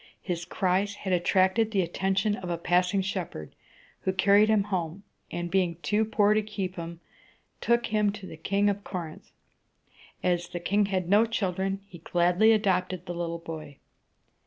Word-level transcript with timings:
His 0.23 0.45
cries 0.45 0.95
had 0.95 1.13
attracted 1.13 1.69
the 1.69 1.83
attention 1.83 2.35
of 2.35 2.49
a 2.49 2.57
passing 2.57 3.03
shepherd, 3.03 3.53
who 3.99 4.11
carried 4.11 4.49
him 4.49 4.63
home, 4.63 5.03
and, 5.29 5.51
being 5.51 5.75
too 5.83 6.05
poor 6.05 6.33
to 6.33 6.41
keep 6.41 6.75
him, 6.75 6.99
took 7.61 7.85
him 7.85 8.11
to 8.13 8.25
the 8.25 8.35
King 8.35 8.67
of 8.67 8.83
Corinth. 8.83 9.31
As 10.23 10.47
the 10.47 10.59
king 10.59 10.87
had 10.87 11.07
no 11.07 11.27
children, 11.27 11.81
he 11.85 11.99
gladly 11.99 12.51
adopted 12.51 13.05
the 13.05 13.13
little 13.13 13.37
boy. 13.37 13.77